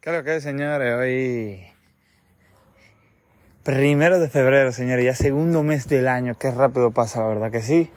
Claro 0.00 0.22
que, 0.22 0.40
señores, 0.40 0.94
hoy 0.94 1.60
primero 3.64 4.20
de 4.20 4.28
febrero, 4.28 4.70
señores, 4.70 5.04
ya 5.04 5.14
segundo 5.16 5.64
mes 5.64 5.88
del 5.88 6.06
año, 6.06 6.36
qué 6.38 6.52
rápido 6.52 6.92
pasa, 6.92 7.20
la 7.20 7.26
verdad 7.26 7.50
que 7.50 7.62
sí. 7.62 7.90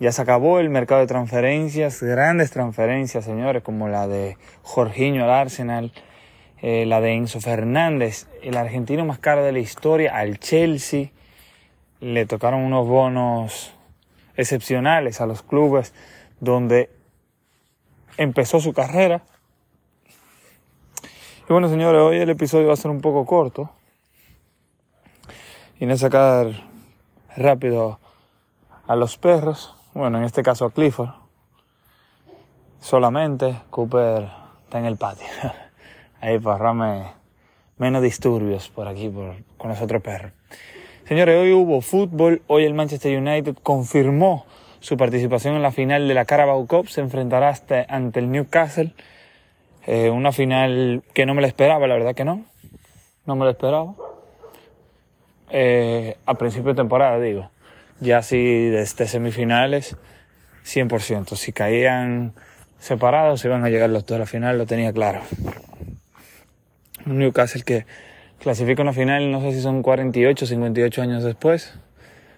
Ya 0.00 0.10
se 0.10 0.22
acabó 0.22 0.58
el 0.58 0.70
mercado 0.70 1.02
de 1.02 1.06
transferencias, 1.06 2.02
grandes 2.02 2.50
transferencias, 2.50 3.24
señores, 3.24 3.62
como 3.62 3.88
la 3.88 4.08
de 4.08 4.38
Jorginho 4.62 5.22
al 5.22 5.30
Arsenal, 5.30 5.92
eh, 6.62 6.84
la 6.84 7.00
de 7.00 7.12
Enzo 7.12 7.40
Fernández, 7.40 8.26
el 8.42 8.56
argentino 8.56 9.04
más 9.04 9.20
caro 9.20 9.44
de 9.44 9.52
la 9.52 9.60
historia, 9.60 10.16
al 10.16 10.40
Chelsea. 10.40 11.10
Le 12.00 12.26
tocaron 12.26 12.62
unos 12.62 12.88
bonos 12.88 13.72
excepcionales 14.36 15.20
a 15.20 15.26
los 15.26 15.44
clubes 15.44 15.94
donde 16.40 16.90
empezó 18.16 18.58
su 18.58 18.72
carrera. 18.72 19.22
Y 21.50 21.52
bueno, 21.52 21.68
señores, 21.68 22.00
hoy 22.00 22.18
el 22.18 22.30
episodio 22.30 22.68
va 22.68 22.74
a 22.74 22.76
ser 22.76 22.92
un 22.92 23.00
poco 23.00 23.26
corto. 23.26 23.70
Y 25.80 25.86
no 25.86 25.96
sacar 25.96 26.46
rápido 27.36 27.98
a 28.86 28.94
los 28.94 29.18
perros. 29.18 29.74
Bueno, 29.92 30.18
en 30.18 30.22
este 30.22 30.44
caso 30.44 30.64
a 30.64 30.70
Clifford. 30.70 31.10
Solamente 32.78 33.62
Cooper 33.70 34.28
está 34.62 34.78
en 34.78 34.84
el 34.84 34.96
patio. 34.96 35.26
Ahí 36.20 36.38
para 36.38 36.52
ahorrarme 36.54 37.06
menos 37.78 38.00
disturbios 38.00 38.68
por 38.68 38.86
aquí 38.86 39.08
por, 39.08 39.34
con 39.56 39.70
los 39.70 39.82
otros 39.82 40.00
perros. 40.02 40.30
Señores, 41.04 41.36
hoy 41.36 41.52
hubo 41.52 41.80
fútbol. 41.80 42.42
Hoy 42.46 42.64
el 42.64 42.74
Manchester 42.74 43.18
United 43.18 43.56
confirmó 43.64 44.46
su 44.78 44.96
participación 44.96 45.56
en 45.56 45.62
la 45.62 45.72
final 45.72 46.06
de 46.06 46.14
la 46.14 46.26
Carabao 46.26 46.64
Cup. 46.68 46.86
Se 46.86 47.00
enfrentará 47.00 47.48
hasta, 47.48 47.84
ante 47.88 48.20
el 48.20 48.30
Newcastle. 48.30 48.94
Eh, 49.86 50.10
una 50.10 50.32
final 50.32 51.02
que 51.14 51.26
no 51.26 51.34
me 51.34 51.42
la 51.42 51.48
esperaba, 51.48 51.86
la 51.86 51.94
verdad 51.94 52.14
que 52.14 52.24
no. 52.24 52.44
No 53.26 53.36
me 53.36 53.44
la 53.44 53.52
esperaba. 53.52 53.94
Eh, 55.50 56.16
a 56.26 56.34
principio 56.34 56.72
de 56.72 56.76
temporada, 56.76 57.18
digo. 57.20 57.50
Ya 58.00 58.22
si 58.22 58.68
desde 58.68 59.06
semifinales, 59.06 59.96
100%. 60.64 61.36
Si 61.36 61.52
caían 61.52 62.34
separados, 62.78 63.44
iban 63.44 63.64
a 63.64 63.68
llegar 63.68 63.90
los 63.90 64.06
dos 64.06 64.16
a 64.16 64.20
la 64.20 64.26
final, 64.26 64.58
lo 64.58 64.66
tenía 64.66 64.92
claro. 64.92 65.20
Newcastle 67.04 67.62
que 67.62 67.86
clasifica 68.38 68.82
una 68.82 68.92
final, 68.92 69.30
no 69.30 69.40
sé 69.40 69.52
si 69.52 69.60
son 69.60 69.82
48 69.82 70.44
o 70.44 70.48
58 70.48 71.02
años 71.02 71.24
después, 71.24 71.74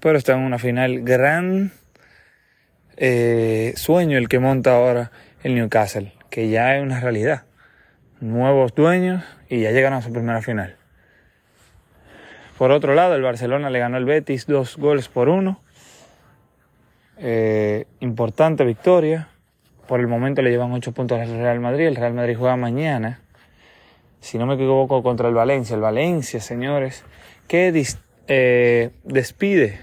pero 0.00 0.18
está 0.18 0.34
en 0.34 0.40
una 0.40 0.58
final 0.58 1.02
gran 1.02 1.72
eh, 2.96 3.72
sueño 3.76 4.18
el 4.18 4.28
que 4.28 4.38
monta 4.38 4.76
ahora 4.76 5.10
el 5.42 5.54
Newcastle, 5.54 6.12
que 6.36 6.50
ya 6.50 6.76
es 6.76 6.82
una 6.82 7.00
realidad. 7.00 7.44
Nuevos 8.20 8.74
dueños 8.74 9.24
y 9.48 9.62
ya 9.62 9.70
llegaron 9.70 9.96
a 9.96 10.02
su 10.02 10.12
primera 10.12 10.42
final. 10.42 10.76
Por 12.58 12.72
otro 12.72 12.94
lado, 12.94 13.14
el 13.14 13.22
Barcelona 13.22 13.70
le 13.70 13.78
ganó 13.78 13.96
el 13.96 14.04
Betis 14.04 14.44
dos 14.46 14.76
goles 14.76 15.08
por 15.08 15.30
uno. 15.30 15.62
Eh, 17.16 17.86
importante 18.00 18.66
victoria. 18.66 19.28
Por 19.88 20.00
el 20.00 20.08
momento 20.08 20.42
le 20.42 20.50
llevan 20.50 20.72
ocho 20.72 20.92
puntos 20.92 21.18
al 21.18 21.38
Real 21.38 21.58
Madrid. 21.60 21.86
El 21.86 21.96
Real 21.96 22.12
Madrid 22.12 22.36
juega 22.38 22.56
mañana. 22.56 23.22
Si 24.20 24.36
no 24.36 24.44
me 24.44 24.56
equivoco, 24.56 25.02
contra 25.02 25.28
el 25.28 25.34
Valencia. 25.34 25.74
El 25.74 25.80
Valencia, 25.80 26.38
señores, 26.40 27.02
que 27.48 27.72
eh, 28.28 28.90
despide 29.04 29.80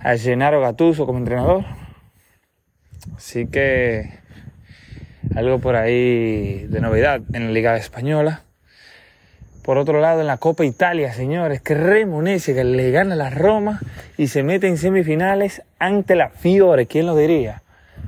a 0.00 0.18
Gennaro 0.18 0.60
Gattuso 0.60 1.06
como 1.06 1.16
entrenador. 1.18 1.64
Así 3.16 3.46
que 3.46 4.22
algo 5.34 5.58
por 5.58 5.76
ahí 5.76 6.66
de 6.68 6.80
novedad 6.80 7.20
en 7.32 7.46
la 7.46 7.50
Liga 7.50 7.76
Española. 7.76 8.42
Por 9.62 9.78
otro 9.78 10.00
lado, 10.00 10.20
en 10.20 10.26
la 10.26 10.36
Copa 10.36 10.64
Italia, 10.64 11.12
señores, 11.12 11.60
que 11.62 11.74
que 11.74 12.64
le 12.64 12.90
gana 12.90 13.14
a 13.14 13.16
la 13.16 13.30
Roma 13.30 13.80
y 14.18 14.28
se 14.28 14.42
mete 14.42 14.68
en 14.68 14.76
semifinales 14.76 15.62
ante 15.78 16.16
la 16.16 16.28
Fiore. 16.28 16.86
¿Quién 16.86 17.06
lo 17.06 17.16
diría? 17.16 17.62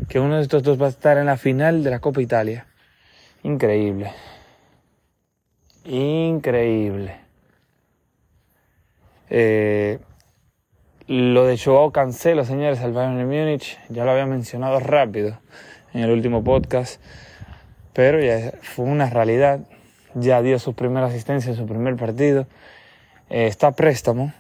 Que 0.09 0.21
uno 0.21 0.37
de 0.37 0.43
estos 0.43 0.62
dos 0.62 0.81
va 0.81 0.87
a 0.87 0.91
estar 0.91 1.17
en 1.17 1.27
la 1.27 1.39
final 1.39 1.83
de 1.83 1.91
la 1.91 1.99
Copa 1.99 2.21
Italia. 2.21 2.67
Increíble. 3.43 4.12
Increíble. 5.84 7.17
Eh, 9.31 9.99
lo 11.06 11.47
de 11.47 11.56
Joao 11.56 11.91
Cancelo, 11.91 12.45
señores, 12.45 12.81
al 12.81 12.93
Bayern 12.93 13.27
Múnich, 13.27 13.78
ya 13.89 14.05
lo 14.05 14.11
había 14.11 14.27
mencionado 14.27 14.78
rápido 14.78 15.39
en 15.97 16.05
el 16.05 16.11
último 16.11 16.45
podcast, 16.45 17.01
pero 17.95 18.21
ya 18.21 18.53
fue 18.61 18.84
una 18.84 19.09
realidad 19.09 19.61
ya 20.15 20.43
dio 20.43 20.59
su 20.59 20.75
primera 20.75 21.07
asistencia 21.07 21.51
en 21.51 21.57
su 21.57 21.67
primer 21.67 21.97
partido. 21.97 22.47
Eh, 23.31 23.47
está 23.47 23.73
préstamo. 23.73 24.33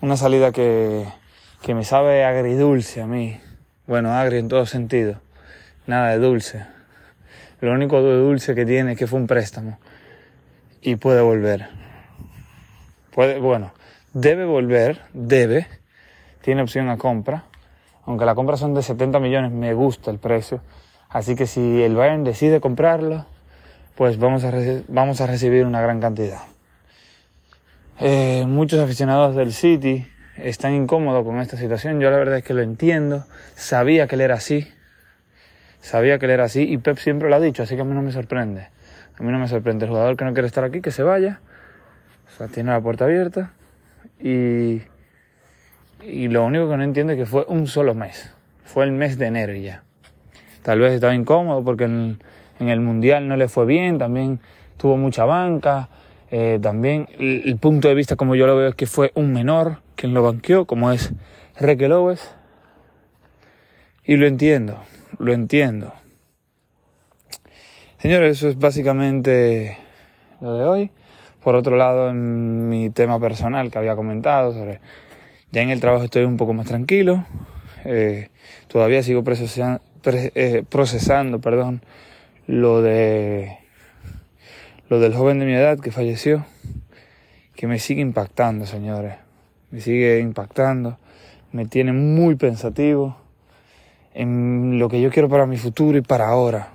Una 0.00 0.16
salida 0.16 0.52
que, 0.52 1.04
que 1.62 1.74
me 1.74 1.84
sabe 1.84 2.24
agridulce 2.24 3.02
a 3.02 3.06
mí. 3.06 3.40
Bueno, 3.86 4.12
agrio 4.12 4.38
en 4.38 4.48
todo 4.48 4.64
sentido. 4.64 5.20
Nada 5.86 6.10
de 6.10 6.18
dulce. 6.18 6.66
Lo 7.60 7.72
único 7.72 8.02
de 8.02 8.16
dulce 8.16 8.54
que 8.54 8.64
tiene 8.64 8.92
es 8.92 8.98
que 8.98 9.06
fue 9.06 9.18
un 9.18 9.26
préstamo. 9.26 9.78
Y 10.80 10.96
puede 10.96 11.20
volver. 11.20 11.68
Puede, 13.10 13.38
bueno, 13.38 13.72
debe 14.14 14.44
volver, 14.44 15.02
debe. 15.12 15.66
Tiene 16.40 16.62
opción 16.62 16.88
a 16.88 16.96
compra. 16.96 17.44
Aunque 18.08 18.24
la 18.24 18.34
compra 18.34 18.56
son 18.56 18.72
de 18.72 18.82
70 18.82 19.20
millones, 19.20 19.52
me 19.52 19.74
gusta 19.74 20.10
el 20.10 20.18
precio. 20.18 20.62
Así 21.10 21.36
que 21.36 21.46
si 21.46 21.82
el 21.82 21.94
Bayern 21.94 22.24
decide 22.24 22.58
comprarlo, 22.58 23.26
pues 23.96 24.18
vamos 24.18 24.44
a, 24.44 24.52
vamos 24.88 25.20
a 25.20 25.26
recibir 25.26 25.66
una 25.66 25.82
gran 25.82 26.00
cantidad. 26.00 26.38
Eh, 28.00 28.46
muchos 28.48 28.80
aficionados 28.80 29.36
del 29.36 29.52
City 29.52 30.06
están 30.38 30.72
incómodos 30.72 31.22
con 31.22 31.38
esta 31.38 31.58
situación. 31.58 32.00
Yo 32.00 32.10
la 32.10 32.16
verdad 32.16 32.38
es 32.38 32.44
que 32.44 32.54
lo 32.54 32.62
entiendo. 32.62 33.26
Sabía 33.56 34.06
que 34.06 34.14
él 34.14 34.22
era 34.22 34.36
así. 34.36 34.66
Sabía 35.82 36.18
que 36.18 36.24
él 36.24 36.30
era 36.30 36.44
así 36.44 36.62
y 36.62 36.78
Pep 36.78 36.96
siempre 36.96 37.28
lo 37.28 37.36
ha 37.36 37.40
dicho, 37.40 37.62
así 37.62 37.74
que 37.74 37.82
a 37.82 37.84
mí 37.84 37.92
no 37.92 38.00
me 38.00 38.12
sorprende. 38.12 38.68
A 39.18 39.22
mí 39.22 39.30
no 39.30 39.38
me 39.38 39.48
sorprende. 39.48 39.84
El 39.84 39.90
jugador 39.90 40.16
que 40.16 40.24
no 40.24 40.32
quiere 40.32 40.46
estar 40.46 40.64
aquí, 40.64 40.80
que 40.80 40.92
se 40.92 41.02
vaya. 41.02 41.42
O 42.26 42.38
sea, 42.38 42.48
tiene 42.48 42.70
la 42.70 42.80
puerta 42.80 43.04
abierta. 43.04 43.52
Y, 44.18 44.80
y 46.02 46.28
lo 46.28 46.44
único 46.44 46.68
que 46.68 46.76
no 46.76 46.84
entiendo 46.84 47.12
es 47.12 47.18
que 47.18 47.26
fue 47.26 47.44
un 47.48 47.66
solo 47.66 47.94
mes. 47.94 48.32
Fue 48.64 48.84
el 48.84 48.92
mes 48.92 49.18
de 49.18 49.26
enero 49.26 49.54
ya. 49.54 49.82
Tal 50.62 50.80
vez 50.80 50.92
estaba 50.92 51.14
incómodo 51.14 51.64
porque 51.64 51.84
en, 51.84 52.18
el 52.60 52.80
Mundial 52.80 53.28
no 53.28 53.36
le 53.36 53.48
fue 53.48 53.64
bien, 53.66 53.98
también 53.98 54.40
tuvo 54.76 54.96
mucha 54.96 55.24
banca, 55.24 55.88
eh, 56.30 56.58
también 56.60 57.08
el, 57.18 57.56
punto 57.56 57.88
de 57.88 57.94
vista 57.94 58.16
como 58.16 58.34
yo 58.34 58.46
lo 58.46 58.56
veo 58.56 58.68
es 58.68 58.74
que 58.74 58.86
fue 58.86 59.12
un 59.14 59.32
menor 59.32 59.78
quien 59.94 60.12
lo 60.14 60.22
banqueó, 60.22 60.66
como 60.66 60.92
es 60.92 61.12
Reque. 61.58 61.88
Y 64.04 64.16
lo 64.16 64.26
entiendo, 64.26 64.78
lo 65.18 65.32
entiendo. 65.32 65.92
Señores, 67.98 68.38
eso 68.38 68.48
es 68.48 68.58
básicamente 68.58 69.78
lo 70.40 70.54
de 70.54 70.64
hoy. 70.64 70.90
Por 71.42 71.54
otro 71.54 71.76
lado, 71.76 72.10
en 72.10 72.68
mi 72.68 72.90
tema 72.90 73.18
personal 73.18 73.70
que 73.70 73.78
había 73.78 73.96
comentado 73.96 74.52
sobre... 74.52 74.80
Ya 75.50 75.62
en 75.62 75.70
el 75.70 75.80
trabajo 75.80 76.04
estoy 76.04 76.24
un 76.24 76.36
poco 76.36 76.52
más 76.52 76.66
tranquilo. 76.66 77.24
Eh, 77.84 78.28
todavía 78.68 79.02
sigo 79.02 79.24
procesando, 79.24 79.80
eh, 80.04 80.62
procesando 80.68 81.40
perdón, 81.40 81.82
lo 82.46 82.82
de 82.82 83.58
lo 84.88 85.00
del 85.00 85.14
joven 85.14 85.38
de 85.38 85.46
mi 85.46 85.54
edad 85.54 85.78
que 85.78 85.90
falleció, 85.90 86.46
que 87.54 87.66
me 87.66 87.78
sigue 87.78 88.00
impactando, 88.00 88.66
señores. 88.66 89.14
Me 89.70 89.80
sigue 89.80 90.20
impactando, 90.20 90.98
me 91.52 91.66
tiene 91.66 91.92
muy 91.92 92.36
pensativo 92.36 93.16
en 94.14 94.78
lo 94.78 94.88
que 94.88 95.00
yo 95.00 95.10
quiero 95.10 95.28
para 95.28 95.46
mi 95.46 95.58
futuro 95.58 95.98
y 95.98 96.02
para 96.02 96.28
ahora. 96.28 96.70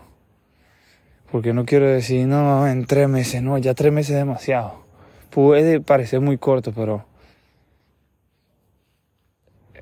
Porque 1.31 1.53
no 1.53 1.65
quiero 1.65 1.87
decir, 1.87 2.27
no, 2.27 2.67
en 2.67 2.85
tres 2.85 3.09
meses, 3.09 3.41
no, 3.41 3.57
ya 3.57 3.73
tres 3.73 3.91
meses 3.91 4.11
es 4.11 4.17
demasiado. 4.17 4.83
Puede 5.31 5.81
parecer 5.81 6.21
muy 6.21 6.37
corto, 6.37 6.71
pero 6.71 7.05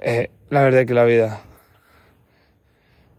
eh, 0.02 0.32
la 0.50 0.64
verdad 0.64 0.82
es 0.82 0.88
que 0.88 0.94
la 0.94 1.06
vida, 1.06 1.42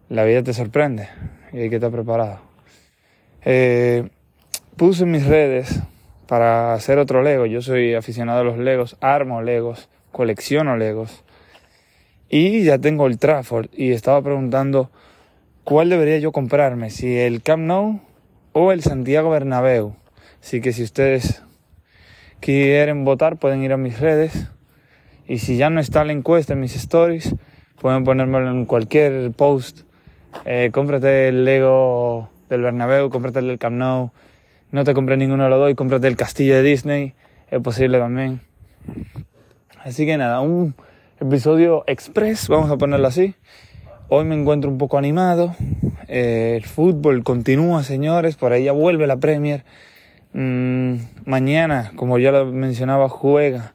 la 0.08 0.24
vida 0.24 0.42
te 0.42 0.52
sorprende 0.52 1.08
y 1.52 1.60
hay 1.60 1.70
que 1.70 1.76
estar 1.76 1.90
preparado. 1.90 2.40
Eh, 3.44 4.08
puse 4.76 5.06
mis 5.06 5.24
redes 5.26 5.80
para 6.26 6.74
hacer 6.74 6.98
otro 6.98 7.22
Lego. 7.22 7.46
Yo 7.46 7.62
soy 7.62 7.94
aficionado 7.94 8.40
a 8.40 8.44
los 8.44 8.58
Legos, 8.58 8.96
armo 9.00 9.42
Legos, 9.42 9.88
colecciono 10.10 10.76
Legos. 10.76 11.24
Y 12.28 12.64
ya 12.64 12.78
tengo 12.78 13.06
el 13.06 13.18
Trafford 13.18 13.68
y 13.72 13.92
estaba 13.92 14.20
preguntando 14.22 14.90
cuál 15.64 15.90
debería 15.90 16.18
yo 16.18 16.32
comprarme, 16.32 16.90
si 16.90 17.18
el 17.18 17.42
Camp 17.42 17.64
Nou 17.64 18.00
o 18.52 18.72
el 18.72 18.82
Santiago 18.82 19.30
Bernabéu. 19.30 19.94
Así 20.42 20.60
que 20.60 20.72
si 20.72 20.82
ustedes 20.82 21.42
quieren 22.40 23.04
votar 23.04 23.36
pueden 23.36 23.62
ir 23.62 23.72
a 23.72 23.76
mis 23.76 24.00
redes 24.00 24.48
y 25.32 25.38
si 25.38 25.56
ya 25.56 25.70
no 25.70 25.80
está 25.80 26.04
la 26.04 26.12
encuesta 26.12 26.52
en 26.52 26.60
mis 26.60 26.76
stories 26.76 27.34
pueden 27.80 28.04
ponérmelo 28.04 28.50
en 28.50 28.66
cualquier 28.66 29.32
post. 29.32 29.80
Eh, 30.44 30.68
cómprate 30.74 31.28
el 31.28 31.46
Lego 31.46 32.28
del 32.50 32.60
Bernabéu, 32.60 33.08
cómprate 33.08 33.38
el 33.38 33.58
Camp 33.58 33.76
Nou 33.76 34.10
no 34.72 34.84
te 34.84 34.92
compres 34.92 35.16
ninguno 35.16 35.44
de 35.44 35.48
los 35.48 35.58
dos 35.58 35.70
y 35.70 35.74
cómprate 35.74 36.06
el 36.06 36.16
castillo 36.16 36.54
de 36.54 36.62
Disney, 36.62 37.14
es 37.50 37.60
posible 37.62 37.98
también. 37.98 38.42
Así 39.82 40.04
que 40.04 40.18
nada, 40.18 40.40
un 40.40 40.74
episodio 41.18 41.84
express, 41.86 42.48
vamos 42.48 42.70
a 42.70 42.76
ponerlo 42.76 43.08
así. 43.08 43.34
Hoy 44.08 44.26
me 44.26 44.34
encuentro 44.34 44.70
un 44.70 44.76
poco 44.76 44.98
animado. 44.98 45.56
Eh, 46.08 46.58
el 46.58 46.64
fútbol 46.66 47.24
continúa, 47.24 47.84
señores, 47.84 48.36
por 48.36 48.52
ahí 48.52 48.64
ya 48.64 48.72
vuelve 48.72 49.06
la 49.06 49.16
Premier. 49.16 49.64
Mm, 50.34 50.96
mañana, 51.24 51.92
como 51.96 52.18
ya 52.18 52.32
lo 52.32 52.44
mencionaba, 52.44 53.08
juega 53.08 53.72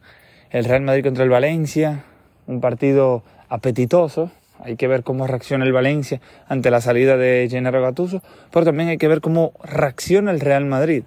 el 0.51 0.65
Real 0.65 0.81
Madrid 0.81 1.03
contra 1.03 1.23
el 1.23 1.29
Valencia, 1.29 2.03
un 2.45 2.61
partido 2.61 3.23
apetitoso. 3.49 4.31
Hay 4.59 4.75
que 4.75 4.87
ver 4.87 5.03
cómo 5.03 5.27
reacciona 5.27 5.65
el 5.65 5.73
Valencia 5.73 6.19
ante 6.47 6.71
la 6.71 6.81
salida 6.81 7.17
de 7.17 7.47
Gennaro 7.49 7.81
Gattuso, 7.81 8.23
pero 8.51 8.65
también 8.65 8.89
hay 8.89 8.97
que 8.97 9.07
ver 9.07 9.21
cómo 9.21 9.53
reacciona 9.63 10.31
el 10.31 10.39
Real 10.39 10.65
Madrid. 10.65 11.03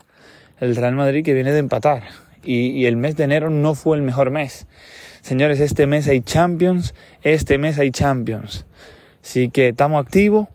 El 0.61 0.77
Real 0.77 0.95
Madrid 0.95 1.25
que 1.25 1.35
viene 1.35 1.53
de 1.53 1.59
empatar 1.59 2.03
y, 2.45 2.69
y 2.69 2.87
el 2.87 2.97
mes 2.97 3.17
de 3.17 3.25
enero 3.25 3.51
no 3.51 3.75
fue 3.75 3.97
el 3.97 4.03
mejor 4.03 4.31
mes. 4.31 4.67
Señores, 5.23 5.61
este 5.61 5.87
mes 5.87 6.07
hay 6.09 6.21
Champions, 6.21 6.95
este 7.23 7.59
mes 7.59 7.79
hay 7.79 7.91
Champions. 7.91 8.67
Así 9.23 9.51
que 9.51 9.69
estamos 9.69 10.05
activos. 10.05 10.49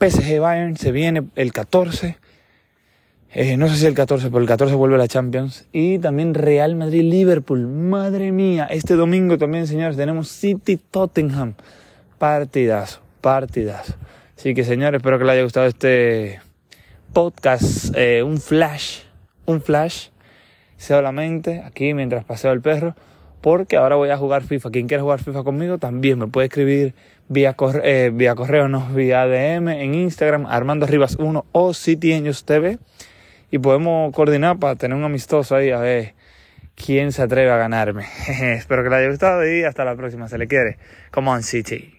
PSG 0.00 0.40
Bayern 0.40 0.76
se 0.76 0.92
viene 0.92 1.24
el 1.34 1.52
14 1.52 2.16
eh, 3.30 3.58
no 3.58 3.68
sé 3.68 3.76
si 3.76 3.86
el 3.86 3.94
14, 3.94 4.28
pero 4.28 4.40
el 4.40 4.46
14 4.48 4.74
vuelve 4.74 4.96
la 4.96 5.06
Champions. 5.06 5.66
Y 5.72 5.98
también 5.98 6.32
Real 6.34 6.76
Madrid-Liverpool. 6.76 7.66
Madre 7.66 8.32
mía, 8.32 8.66
este 8.70 8.94
domingo 8.94 9.36
también, 9.36 9.66
señores, 9.66 9.96
tenemos 9.96 10.28
City-Tottenham. 10.28 11.54
Partidas, 12.16 13.00
partidas. 13.20 13.96
Así 14.36 14.54
que, 14.54 14.64
señores, 14.64 14.98
espero 14.98 15.18
que 15.18 15.24
les 15.24 15.32
haya 15.34 15.42
gustado 15.42 15.66
este 15.66 16.40
podcast. 17.12 17.94
Eh, 17.94 18.22
un 18.22 18.40
flash, 18.40 19.00
un 19.44 19.60
flash 19.60 20.08
solamente 20.78 21.62
aquí 21.64 21.92
mientras 21.92 22.24
paseo 22.24 22.52
el 22.52 22.62
perro. 22.62 22.94
Porque 23.42 23.76
ahora 23.76 23.96
voy 23.96 24.08
a 24.08 24.16
jugar 24.16 24.42
FIFA. 24.42 24.70
Quien 24.70 24.88
quiera 24.88 25.02
jugar 25.02 25.22
FIFA 25.22 25.44
conmigo 25.44 25.78
también 25.78 26.18
me 26.18 26.28
puede 26.28 26.46
escribir 26.46 26.94
vía 27.28 27.52
correo, 27.52 27.82
eh, 27.84 28.10
vía 28.12 28.34
correo 28.34 28.68
no, 28.68 28.88
vía 28.88 29.26
DM 29.26 29.68
en 29.68 29.94
Instagram, 29.94 30.46
Armando 30.46 30.86
Rivas 30.86 31.16
1 31.16 31.44
o 31.52 31.74
City 31.74 32.20
TV 32.44 32.78
y 33.50 33.58
podemos 33.58 34.12
coordinar 34.14 34.58
para 34.58 34.76
tener 34.76 34.96
un 34.96 35.04
amistoso 35.04 35.56
ahí 35.56 35.70
a 35.70 35.78
ver 35.78 36.14
quién 36.74 37.12
se 37.12 37.22
atreve 37.22 37.50
a 37.50 37.56
ganarme. 37.56 38.06
Espero 38.28 38.82
que 38.82 38.90
les 38.90 38.98
haya 38.98 39.08
gustado 39.08 39.48
y 39.48 39.64
hasta 39.64 39.84
la 39.84 39.96
próxima. 39.96 40.28
Se 40.28 40.38
le 40.38 40.46
quiere. 40.46 40.78
Come 41.10 41.30
on, 41.30 41.42
City. 41.42 41.97